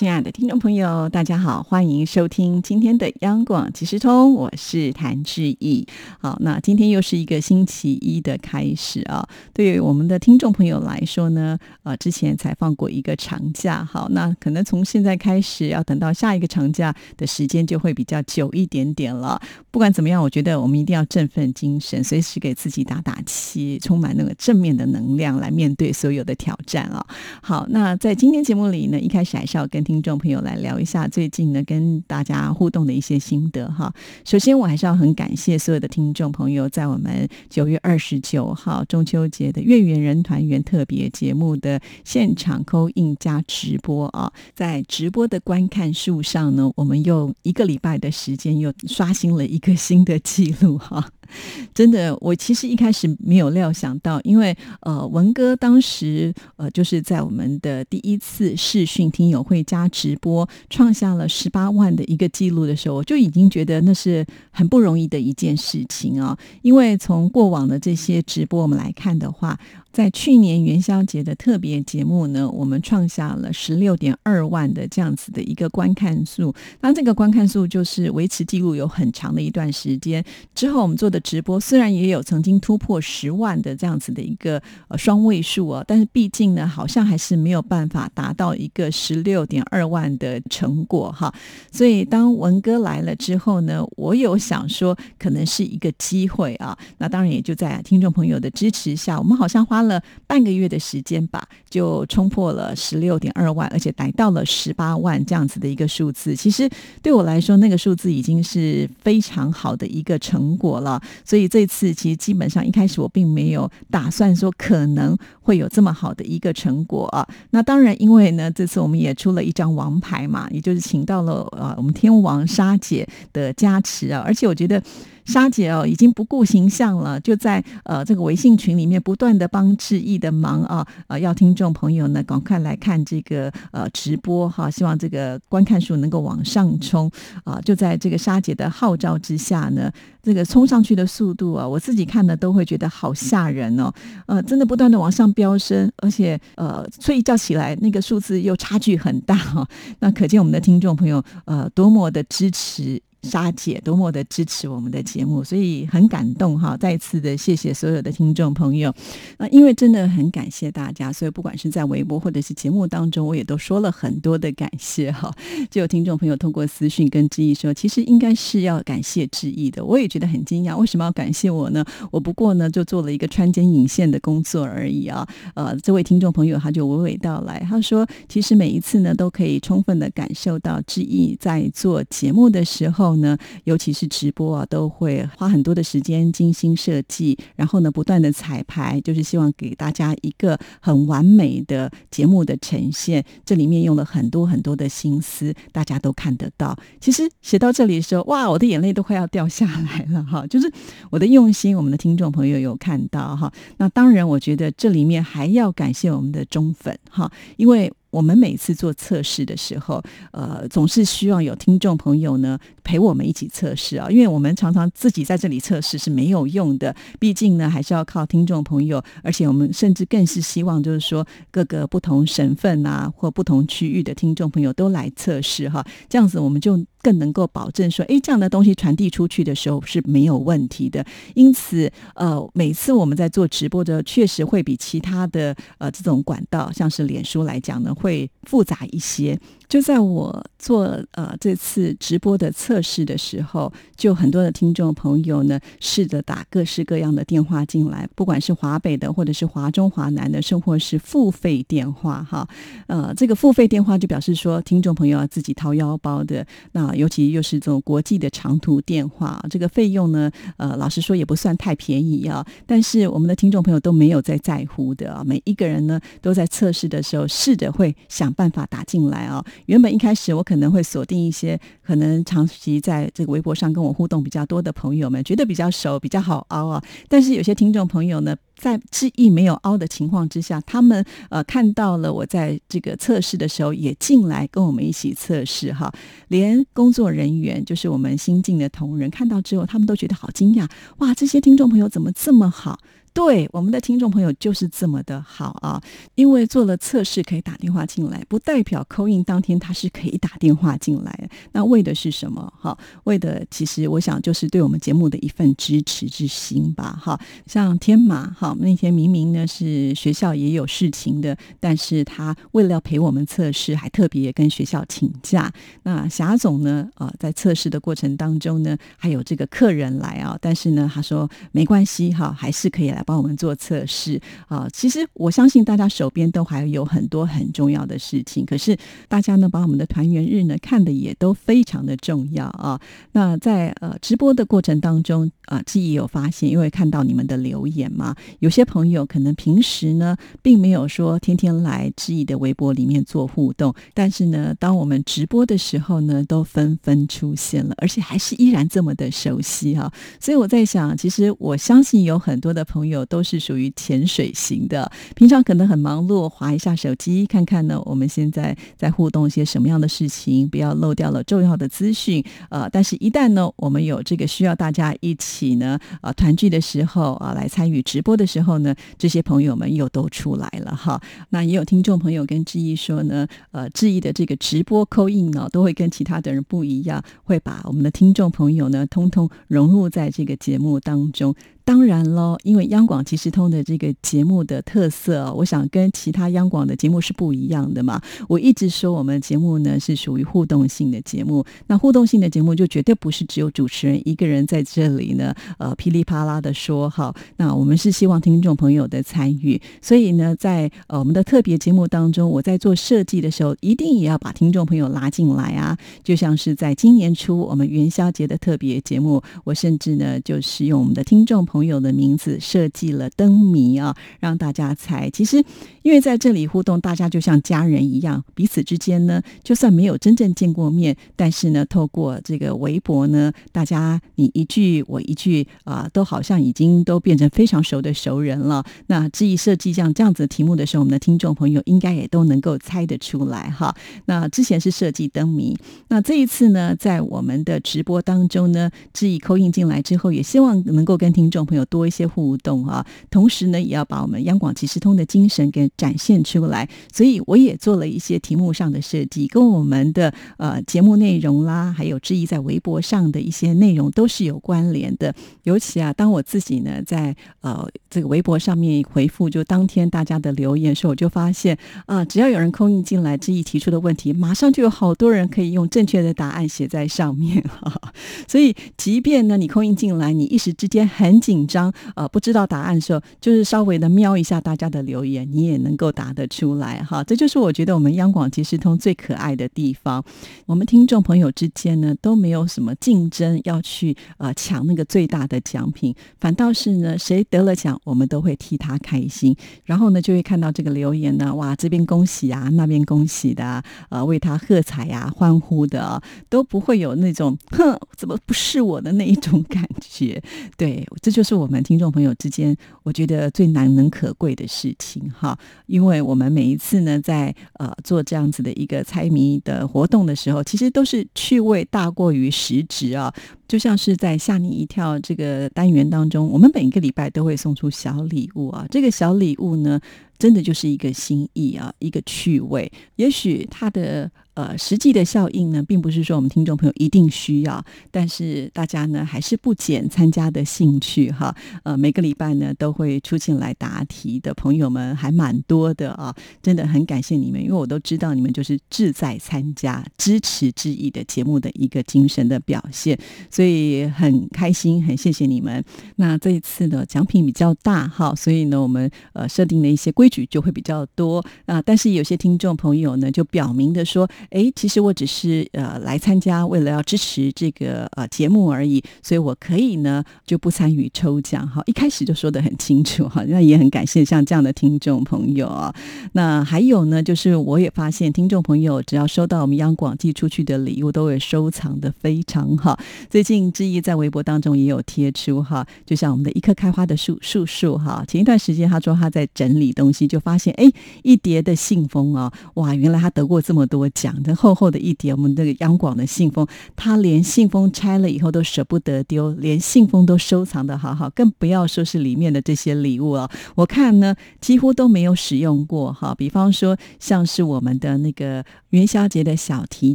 [0.00, 5.86] 亲爱的听众朋友，大家好，欢迎收听今天的央广即时通，我是谭志毅。
[6.18, 9.28] 好，那今天又是一个星期一的开始啊。
[9.52, 19.38] 对于我们的听众朋友来说呢，呃，之前才放过一个长假，好，那可能从现在开始要等到下一个长假的时间就会比较久一点点了。
[19.70, 27.06] 不管怎么样，我觉得我们一定要振奋精神，随时给自己打打气，充满那个正面的能量来面对所有的挑战啊。
[27.42, 33.92] 好，那在今天节目里呢，一开始还是要跟听众朋友来聊一下最近呢跟大家互动的一些心得哈。
[34.24, 51.10] 首先，我还是要很感谢所有的听众朋友，在我们九月二十九号中秋节的月圆人团圆特别节目的现场扣印加直播啊，在直播的观看数上呢，我们用一个礼拜的时间又刷新了一个新的记录哈。
[51.74, 66.36] 真的，我其实一开始没有料想到，因为呃，文哥当时呃，就是在我们的第一次试训听友会加直播创下了十八万的一个记录的时候，我就已经觉得那是很不容易的一件事情啊。
[66.62, 69.58] 因为从过往的这些直播我们来看的话，
[69.92, 80.24] 在去年元宵节的特别节目呢，我们创下了十六点二万的这样子的一个观看数，那这个观看数就是维持记录有很长的一段时间
[80.54, 81.20] 之后，我们做的。
[81.30, 91.32] 直播虽然也有曾经突破十万的这样子的一个呃双位数啊，但是毕竟呢，好像还是没有办法达到一个十六点二万的成果哈。
[91.70, 96.76] 所以当文哥来了之后呢，我有想说可能是一个机会啊。
[96.98, 106.34] 那当然也就在听众朋友的支持下，我们好像花了半个月的时间吧，就冲破了十六点二万，而且达到了十八万这样子的一个数字。
[106.34, 106.68] 其实
[107.02, 111.00] 对我来说，那个数字已经是非常好的一个成果了。
[111.24, 115.16] 所以这次其实基本上一开始我并没有打算说可能
[115.50, 117.26] 会有这么好的一个成果啊。
[117.50, 124.80] 那当然，因为呢这次我们也出了一张王牌嘛，也就是请到了啊我们天王沙姐的加持啊，而且我觉得。
[125.26, 137.08] 沙姐哦，已经不顾形象了，就在呃这个微信群里面不断的帮志毅的忙啊，呃要听众朋友呢赶快来看这个呃直播哈，希望这个观看数能够往上冲
[137.44, 137.60] 啊！
[137.60, 143.92] 就在这个沙姐的号召之下呢，这个冲上去的速度啊，我自己看的都会觉得好吓人哦，
[144.26, 149.66] 呃，真的不断的往上飙升，而且呃睡一觉起来那个数字又差距很大哈，
[150.00, 153.00] 那可见我们的听众朋友呃多么的支持。
[153.22, 156.76] 沙姐多么的支持我们的节目，所以很感动哈！
[156.76, 158.92] 再次的谢谢所有的听众朋友。
[159.36, 165.30] 那因为真的很感谢大家，所以不管是在微博或者是节目当中，我也都说了很多的感谢哈。
[165.70, 169.84] 就有听众朋友通过私讯跟志毅说，其实应该是要感谢志毅的。
[169.84, 171.84] 我也觉得很惊讶，为什么要感谢我呢？
[172.10, 175.28] 我不过呢就做了一个穿针引线的工作而已啊。
[175.54, 183.09] 呃，这位听众朋友他就娓娓道来，他说其实每一次呢都可以充分的感受到志毅在做节目的时候。
[183.10, 193.24] 后呢，尤其是直播啊，都会花很多的时间精心设计，然后呢，不断的彩排，就是希望给大家一个很完美的节目的呈现。
[193.44, 196.78] 这里面用了很多很多的心思，大家都看得到。
[197.00, 200.46] 其实写到这里的时候，哇，我的眼泪都快要掉下来了哈！
[200.48, 200.72] 就是
[201.10, 203.52] 我的用心，我们的听众朋友有看到哈。
[203.78, 207.92] 那当然，我觉得这里面还要感谢我们的忠粉哈，因为。
[208.10, 226.84] 我们每次做测试的时候，呃，总是希望有听众朋友呢陪我们一起测试啊，因为我们常常自己在这里测试是没有用的，毕竟呢还是要靠听众朋友，而且我们甚至更是希望就是说各个不同省份啊或不同区域的听众朋友都来测试哈，这样子我们就。
[227.02, 231.02] 更能够保证说，哎，这样的东西传递出去的时候是没有问题的。
[231.34, 239.38] 因此，呃，每次我们在做直播的，确实会比其他的呃这种管道，像是脸书来讲呢，会复杂一些。
[239.68, 252.48] 就在我做呃这次直播的测试的时候，就很多的听众朋友呢试着打各式各样的电话进来，不管是华北的，或者是华中华南的，甚或是付费电话哈。
[252.88, 256.44] 呃，这个付费电话就表示说，听众朋友要自己掏腰包的。
[256.72, 262.44] 那尤其又是这种国际的长途电话，这个费用呢，呃，老实说也不算太便宜啊。
[262.66, 269.44] 但是我们的听众朋友都没有在在乎的啊，每一个人呢都在测试的时候试着会想办法打进来哦。
[269.66, 271.58] 原本一开始我可能会锁定一些。
[271.90, 276.80] 可能长期在这个微博上跟我互动比较多的朋友们，觉得比较熟，比较好凹啊。
[277.08, 285.92] 但是有些听众朋友呢，在志毅没有凹的情况之下，他们呃看到了我在这个测试的时候，也进来跟我们一起测试哈。
[286.28, 292.78] 连工作人员，就是我们新进的同仁，看到之后，他们都觉得好惊讶，哇，这些听众朋友怎么这么好？
[293.12, 295.82] 对我们的听众朋友就是这么的好啊！
[296.14, 301.28] 因为做了测试可以打电话进来，不代表扣印当天他是可以打电话进来。
[301.50, 302.52] 那为为的是什么？
[302.60, 306.96] 哈，为的其实我想就是对我们节目的一份支持之心吧。
[307.02, 315.52] 哈，像天马哈那天明明呢是学校也有事情的，但是他为了要陪我们测试，还特别跟学校请假。
[315.82, 323.02] 那霞总呢啊，在测试的过程当中呢，还有这个客人来啊，但是呢他说没关系哈，还是可以来。
[323.06, 324.68] 帮我们做测试啊！
[324.72, 328.76] 其实我相信大家手边都还有很多很重要的事情，可是
[329.08, 332.80] 大家呢把我们的团圆日呢看的也都非常常的重要啊。
[333.12, 349.92] 那在呃直播的过程当中啊，记忆有发现，因为看到你们的留言嘛，有些朋友可能平时呢并没有说天天来志毅的微博里面做互动，但是呢，当我们直播的时候呢，都纷纷出现了，而且还是依然这么的熟悉哈。
[350.18, 353.06] 所以我在想，其实我相信有很多的朋友。
[353.10, 357.80] 都是属于潜水型的，平常可能很忙碌，划一下手机看看呢。
[357.84, 362.24] 我们现在在互动一些什么样的事情，不要漏掉了重要的资讯。
[362.48, 371.00] 呃，但是，一旦呢，我们有这个需要大家一起呢，呃，团聚的时候啊，来参与直播的时候呢，这些朋友们又都出来了哈。
[371.30, 381.34] 那也有听众朋友跟志毅说呢，呃，志毅的这个直播扣印呢，都会跟其他的人不一样，会把我们的听众朋友呢，通通融入在这个节目当中。
[381.70, 388.02] 当然喽，因为央广即时通的这个节目的特色，我想跟其他央广的节目是不一样的嘛。
[388.28, 397.14] 我一直说我们节目呢是属于互动性的节目，那互动性的节目就绝对不是只有主持人一个人在这里呢，呃，噼里啪啦的说哈。
[397.36, 405.78] 那我们是希望听众朋友的参与，所以呢，在呃我们的特别节目当中，我在做设计的时候，一定也要把听众朋友拉进来啊。
[406.02, 415.10] 就像是在今年初我们元宵节的特别节目，我甚至呢就是用我们的听众朋朋友的名字设计了灯谜啊，让大家猜。
[415.10, 415.44] 其实，
[415.82, 428.64] 因为在这里互动，大家就像家人一样，彼此之间呢，就算没有真正见过面，但是呢，透过这个微博呢，大家你一句我一句啊，都好像已经都变成非常熟的熟人了。
[428.86, 433.76] 那至于设计像这样子的题目的时候，我们的听众朋友应该也都能够猜得出来哈。
[434.06, 435.54] 那之前是设计灯谜，
[435.88, 441.49] 那这一次呢，在我们的直播当中呢，志毅扣印进来之后，也希望能够跟听众。
[441.50, 446.68] 朋友多一些互动啊，同时呢，也要把我们央广即时通的精神给展现出来。
[446.92, 455.12] 所以我也做了一些题目上的设计，跟我们的呃节目内容啦，还有质疑在微博上的一些内容都是有关联的。
[455.42, 467.92] 尤其啊，当我自己呢在呃这个微博上面回复，就当天大家的留言时候，我就发现啊，只要有人空印进来，质疑提出的问题，马上就有好多人可以用正确的答案写在上面哈。
[468.28, 471.29] 所以，即便呢你空印进来，你一时之间很紧。
[471.30, 477.04] 紧张呃，不知道答案的时候，就是稍微的瞄一下大家的留言，你也能够答得出来哈。
[477.04, 480.04] 这就是我觉得我们央广即时通最可爱的地方。
[480.46, 489.36] 我们听众朋友之间呢，都没有什么竞争要去呃抢那个最大的奖品，反倒是呢，谁得了奖，我们都会替他开心。
[489.64, 500.20] 然后呢，就会看到这个留言呢，哇，这边恭喜啊，那边恭喜的，呃，为他喝彩呀，欢呼的，都不会有那种哼，怎么不是我的那一种感觉。
[500.56, 501.30] 对，这就就。
[501.30, 513.14] 是我们听众朋友之间，我觉得最难能可贵的事情哈，因为我们每一次呢，在呃做这样子的一个猜谜的活动的时候，其实都是趣味大过于实质啊。
[513.46, 518.66] 就像是在吓你一跳这个单元当中，我们每一个礼拜都会送出小礼物啊。
[518.68, 519.78] 这个小礼物呢，
[520.18, 522.72] 真的就是一个心意啊，一个趣味。
[522.96, 524.10] 也许它的。
[524.34, 531.34] 呃，实际的效应呢，并不是说我们听众朋友一定需要，但是大家呢还是不减参加的兴趣哈。
[531.64, 542.96] 呃，每个礼拜呢都会出镜来答题的朋友们还蛮多的啊，真的很感谢你们，因为我都知道你们就是志在参加、支持之意的节目的一个精神的表现，
[543.30, 545.62] 所以很开心，很谢谢你们。
[545.96, 554.08] 那这一次呢奖品比较大哈，所以呢我们呃设定的一些规矩就会比较多啊，但是有些听众朋友呢就表明的说。
[554.30, 561.46] 哎，其实我只是呃来参加，为了要支持这个呃节目而已，所以我可以呢就不参与抽奖。
[561.48, 565.74] 哈，一开始就说的很清楚哈，那也很感谢像这样的听众朋友啊。
[566.12, 572.78] 那还有呢，就是我也发现听众朋友只要收到我们央广寄出去的礼物，都会收藏的非常好。
[573.08, 580.70] 最近志毅在微博当中也有贴出哈，就像我们的一棵开花的树树树哈，前一段时间他说他在整理东西，就发现哎
[581.02, 599.94] 一叠的信封啊，哇，原来他得过这么多奖，这厚厚的一叠我们这个央广的信封，他连信封拆了以后都舍不得丢，连信封都收藏的好好，更不要说是里面的这些礼物哦，我看呢几乎都没有使用过哈，比方说像是我们的那个元宵节的小提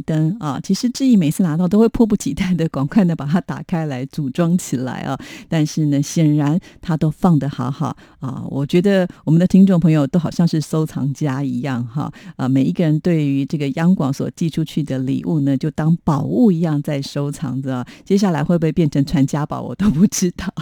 [0.00, 5.18] 灯啊，其实志毅每次拿到都会迫不及待的赶快的把它打开来组装起来啊，
[5.48, 20.52] 但是呢，显然他都放的好好啊，我觉得我们的听众朋友都好像是收藏家一样哈，啊，每一个人对于这个央广所寄出去的礼物呢，就当宝物一样在收藏着，接下来会不会变成传家宝，我都不知道。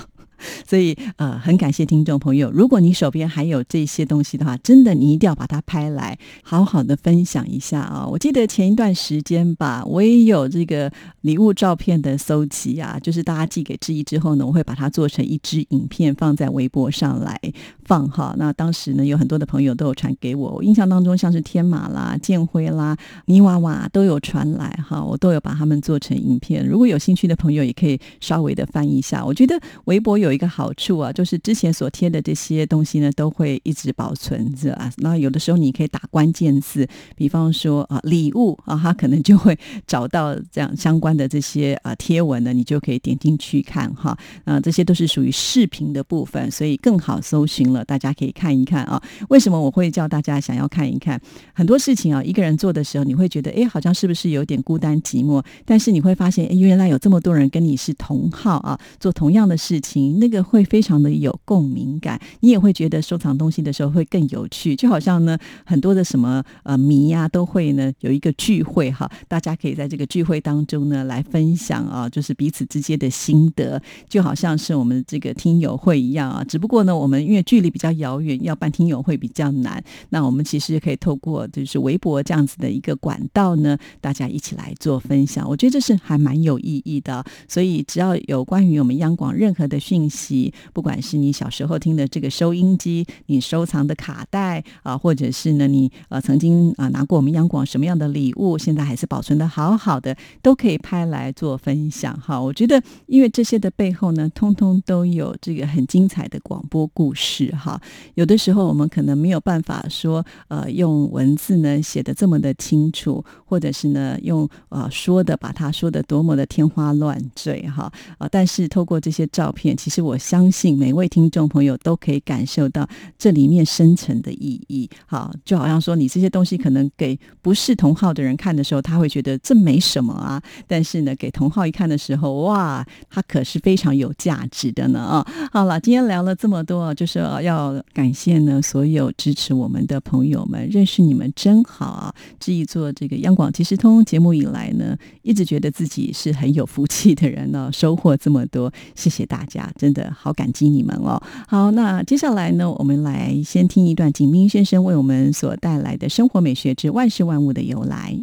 [0.68, 2.50] 所以，呃，很感谢听众朋友。
[2.50, 8.06] 如果你手边还有这些东西的话，真的你一定要把它拍来，好好的分享一下啊！
[8.06, 10.90] 我记得前一段时间吧，我也有这个
[11.22, 17.40] 礼物照片的搜集啊，就是大家寄给志毅之后呢，我会把它做成一支影片放在微博上来
[17.86, 18.34] 放哈。
[18.36, 26.66] 那当时呢，有很多的朋友都有传给我，我印象当中像是天马啦、建辉啦、泥娃娃都有传来哈，我都有把他们做成影片。
[26.66, 29.24] 如果有兴趣的朋友，也可以稍微的翻一下。
[29.24, 30.34] 我觉得微博有。
[30.34, 34.90] 一个好处啊，就是之前所贴的这些东西呢，都会一直保存着啊。
[34.96, 44.18] 那有的时候你可以打关键字，比方说啊礼物啊，它可能就会 找到这样相关的这些啊贴文呢，你就可以点进去看哈。
[44.42, 49.02] 啊，这些都是属于视频的部分，所以更好搜寻大家可以看一看啊。
[49.30, 51.18] 为什么我会叫大家想要看一看？
[51.54, 55.42] 很多事情啊，一个人做的时候，你会觉得哎，好像是不是有点孤单寂寞？
[55.64, 60.18] 但是你会发现，哎，原来有这么多人跟你是同号啊，做同样的事情。
[60.18, 90.52] 那个会非常的有共鸣感，你也会觉得收藏东西的时候会更有趣，就好像呢很多的什么呃迷呀都会呢有一个聚会哈，大家可以在这个聚会当中呢来分享啊，就是彼此之间的心得，就好像是我们这个听友会一样啊，只不过呢我们因为距比较遥远，要办听友会比较难，那我们其实可以透过就是微博这样子的一个管道呢，大家一起来做分享，我觉得这是还蛮有意义的，所以只要有关于我们央广任何的讯息。
[90.72, 102.40] 不管是你小时候听的这个收音机，你收藏的卡带啊，或者是呢你呃曾经啊拿过我们央广什么样的礼物，现在还是保存的好好的，都可以拍来做分享哈。
[102.40, 107.80] 我觉得因为这些的背后呢，通通都有这个很精彩的广播故事哈。
[108.14, 120.04] 有的时候我们可能没有办法说呃用文字呢写的这么的清楚，或者是呢用呃说的把它说的多么的天花乱坠哈啊，但是透过这些照片，其实。
[120.04, 124.86] 我相信每位听众朋友都可以感受到这里面深层的意义。
[125.06, 130.42] 好，就好像说你这些东西可能给不是同号的人看的时候，他会觉得这没什么啊。
[130.66, 135.26] 但是呢，给同号一看的时候，哇，它可是非常有价值的呢啊！
[135.50, 142.14] 好了，今天聊了这么多，就是要感谢呢所有支持我们的朋友们，认识你们真好啊！
[142.38, 149.94] 这一做这个央广即时通节目以来呢，一直觉得自己是很有福气的人呢，收获这么多，谢谢大家，真。
[149.94, 151.22] 的好感激你们哦！
[151.46, 158.18] 好，那接下来呢，我们来先听一段景斌先生为我们所带来的《生活美学之万事万物的由来》。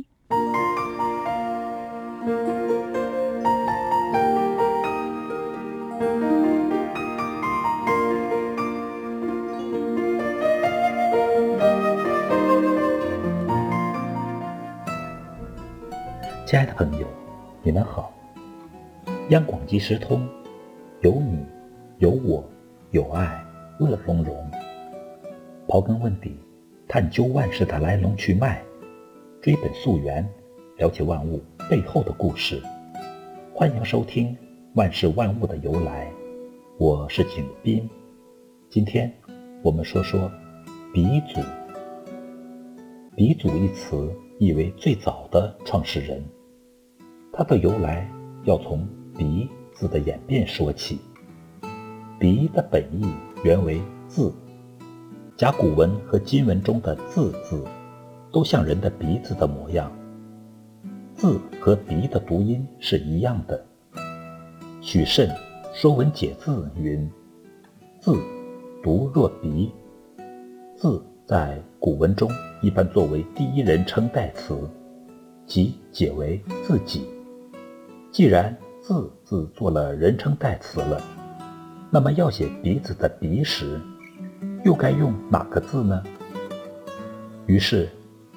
[16.52, 17.08] 亲爱的朋友，
[17.64, 18.12] 你们好！
[19.30, 20.28] 央广即时通，
[21.00, 21.46] 有你。
[22.00, 22.44] 有我，
[22.90, 23.42] 有爱，
[23.80, 24.52] 乐融融。
[25.66, 26.38] 刨根问底，
[26.90, 28.62] 探究万事的来龙去脉，
[29.42, 30.28] 追本溯源，
[30.76, 32.62] 了解万物背后的故事。
[33.54, 34.36] 欢迎收听
[34.76, 36.06] 《万事万物的由来》，
[36.78, 37.90] 我是景斌。
[38.70, 39.10] 今天
[39.64, 40.30] 我们说说
[40.94, 41.40] 鼻祖。
[43.16, 46.22] 鼻祖一词意为最早的创始人，
[47.34, 48.10] 它的由来
[48.44, 48.86] 要从
[49.18, 51.00] 鼻字的演变说起。
[52.20, 53.06] 鼻的本意
[53.44, 54.34] 原为字，
[55.38, 57.64] 甲骨文和金文中的“字”字，
[58.32, 59.92] 都像人的鼻子的模样。
[61.16, 63.66] 字和鼻的读音是一样的。
[64.82, 65.30] 许慎
[65.74, 67.10] 《说文解字》云
[68.00, 68.14] ：“字，
[68.84, 69.72] 读若鼻。”
[70.76, 72.30] 字在古文中
[72.62, 74.70] 一般作为第一人称代词，
[75.46, 77.08] 即解为自己。
[78.12, 81.02] 既然字字做了人称代词了，
[81.90, 83.80] 那么要写鼻子的鼻时，
[84.66, 86.04] 又该用哪个字呢？
[87.46, 87.88] 于是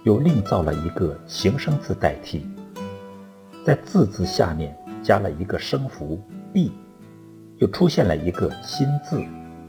[0.05, 2.47] 又另造了一个形声字代替，
[3.67, 6.71] 在字字下面加了一个声符闭，
[7.59, 9.19] 又出现了一个新字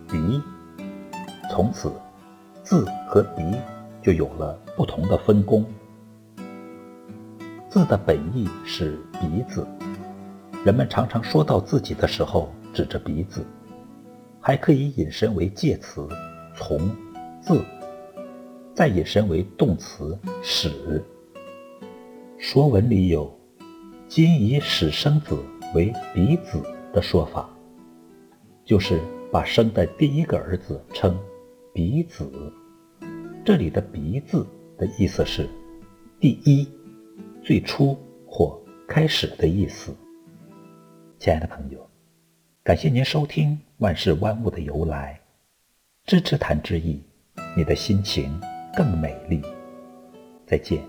[0.07, 0.39] 鼻。
[1.49, 1.91] 从此，
[2.61, 3.41] 字和鼻
[4.03, 5.65] 就有了不同的分工。
[7.71, 9.65] 字的本意是鼻子。
[10.65, 13.45] 人们常常说到自己的时候，指着鼻子，
[14.41, 16.09] 还可以引申为介词
[16.57, 16.79] “从”
[17.39, 17.63] 字，
[18.73, 21.03] 再引申为动词“始”。
[22.39, 23.31] 说文里有
[24.09, 25.37] “今以始生子
[25.75, 26.59] 为鼻子”
[26.91, 27.47] 的说法，
[28.65, 28.99] 就是
[29.31, 31.15] 把生的第一个儿子称
[31.75, 32.27] 鼻子。
[33.45, 34.43] 这里的“鼻”字
[34.79, 35.47] 的意思是
[36.19, 36.67] 第一、
[37.43, 37.95] 最初
[38.25, 39.95] 或开始的意思。
[41.17, 41.89] 亲爱的朋友，
[42.63, 45.19] 感谢您收听万事万物的由来，
[46.05, 47.01] 支持谭志毅，
[47.55, 48.39] 你的心情
[48.75, 49.41] 更美丽。
[50.45, 50.83] 再见。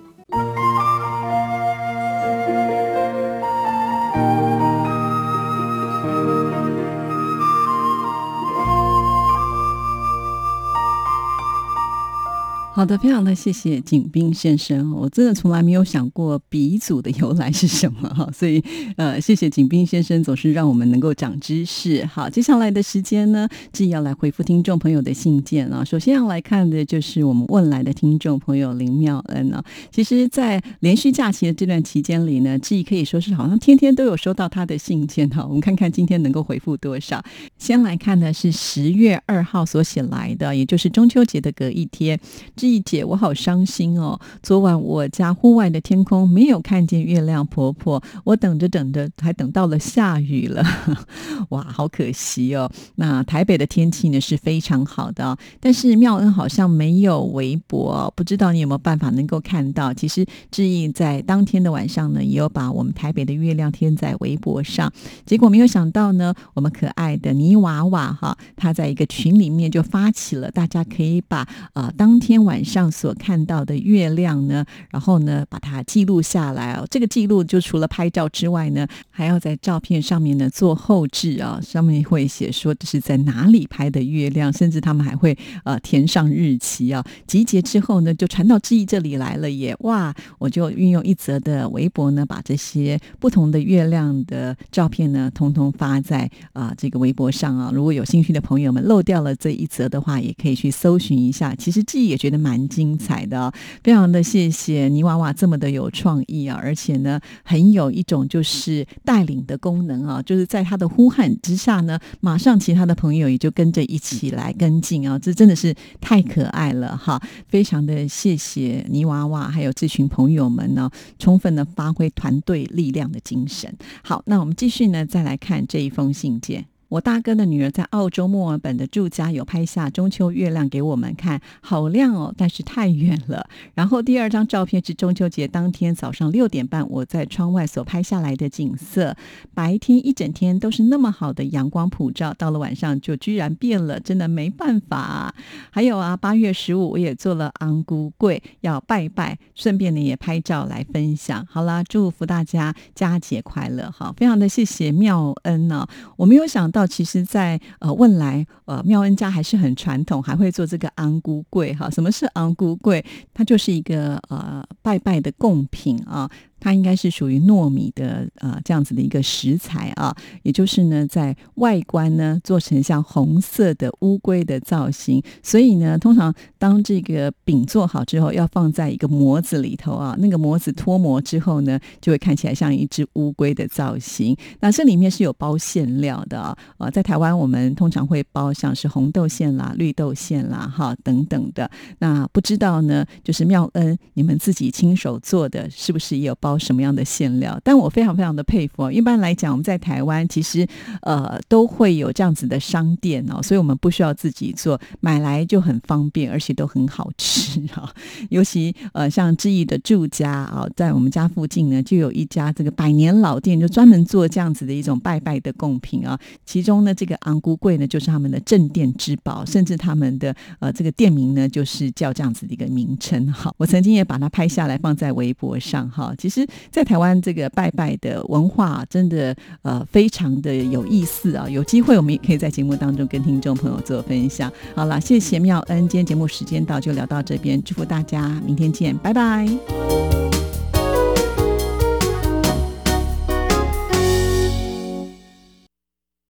[12.77, 18.63] 好的，非常的谢谢景斌先生，我真的从来没有想过鼻祖的由来是什么哈， 所以
[18.99, 22.05] 呃，谢谢景斌先生总是让我们能够长知识。
[22.05, 25.83] 好，接下来的时间呢，志毅要来回复听众朋友的信件啊。
[25.83, 29.65] 首先要来看的就是我们问来的听众朋友林妙恩啊。
[29.91, 35.43] 其实，在连续假期的这段期间里呢，志毅可以说是好像天天都有收到他的信件哈。
[35.47, 37.25] 我们看看今天能够回复多少。
[37.57, 42.21] 先来看的是十月二号所写来的，也就是中秋节的隔一天。
[42.67, 44.19] 丽姐，我好伤心哦！
[44.43, 50.65] 昨晚我家户外的天空没有看见月亮，婆婆，我等着等着，还等到了下雨了，
[51.51, 52.69] 哇，好可惜哦。
[52.97, 59.95] 那台北的天气呢是非常好的，但是妙恩好像没有微博，不知道你有没有办法能够看到？
[59.95, 64.93] 其实志毅在当天的晚上呢，也有把我们台北的月亮贴在微博上，
[65.25, 76.87] 结果没有想到呢，我们可爱的泥娃娃哈，他在一个群里面就发起了，大家可以把呃当天晚晚上所看到的月亮呢，然后呢，把它记录下来哦。
[76.91, 87.05] 这个记录就除了拍照之外呢，还要在照片上面呢做后置啊，上面会写说这是在哪里拍的月亮，甚至他们还会呃填上日期啊。
[87.27, 89.77] 集结之后呢，就传到志毅这里来了耶！
[89.81, 97.71] 哇，我就运用一则的微博呢，把这些不同的月亮的照片呢，通通发在啊这个微博上啊。
[97.75, 101.55] 如果有兴趣的朋友们漏掉了这一则的话，也可以去搜寻一下。
[101.55, 102.46] 其实志毅也觉得。
[102.47, 117.21] 蛮精彩的，非常的谢谢泥娃娃这么的有创意啊，而且呢，很有一种就是带领的功能啊，就是在他的呼喊之下呢，马上其他的朋友也就跟着一起来跟进啊，这真的是太可爱了哈！
[117.49, 123.75] 非常的谢谢泥娃娃还有这群朋友们呢，充分的发挥团队力量的精神。
[124.05, 126.76] 好，那我们继续呢，再来看这一封信件。
[126.89, 133.49] 我大哥的女儿在澳洲墨尔本的住家有拍下中秋月亮给我们看，好亮哦，但是太远了。
[133.75, 139.17] 然后第二张照片是中秋节当天早上六点半我在窗外所拍下来的景色，
[139.53, 145.35] 白天一整天都是那么好的阳光普照，到了晚上就居然变了，真的没办法。
[145.71, 151.45] 还有啊，八月十五我也做了昂姑柜要拜拜，顺便呢也拍照来分享。
[151.51, 153.91] 好啦，祝福大家佳节快乐！
[153.91, 155.85] 好，非常的谢谢妙恩呢，
[156.17, 156.71] 我没有想。
[156.77, 161.89] 到其实，在呃问来，呃妙恩家还是很传统，还会做这个昂姑柜哈。
[161.89, 163.03] 什么是昂姑柜？
[163.33, 166.31] 它就是一个呃拜拜的贡品啊。
[166.59, 184.35] 它应该是属于糯米的呃这样子的一个食材啊，也就是呢，在外观呢做成像红色的乌龟的造型，所以呢，通常当这个饼做好之后，要放在一个模子里头啊，那个模子脱模之后呢，就会看起来像一只乌龟的造型。
[184.61, 191.71] 那这里面是有包馅料的啊，呃，在台湾我们通常会包像是红豆馅啦、绿豆馅啦、哈等等的。
[191.99, 196.37] 那不知道呢，就是妙恩你们自己亲手做的，是不是也有？
[196.47, 197.61] 包什么样的馅料？
[197.65, 198.89] 但我非常非常的佩服。
[198.89, 200.65] 一般来讲，我们在台湾其实
[201.03, 207.93] 呃都会有这样子的商店哦，所以我们不需要自己做，买来就很方便，而且都很好吃啊。
[208.31, 216.17] 尤其呃像志毅的住家啊，在我们家附近呢，就有一家这个百年老店，就专门做这样子的一种拜拜的贡品啊。
[216.45, 223.53] 其中呢，这个昂姑柜呢，就是他们的镇店之宝，甚至他们的呃这个店名呢，就是叫这样子的一个名称哈。
[223.57, 226.15] 我曾经也把它拍下来放在微博上哈。
[226.17, 226.36] 其实。
[226.41, 234.53] 实，在台湾这个拜拜的文化真的呃非常的有意思啊，有机会我们也可以在节目当中跟听众朋友做分享。
[234.75, 240.36] 好了，谢谢妙恩，今天节目时间到就聊到这边，祝福大家明天见，拜拜。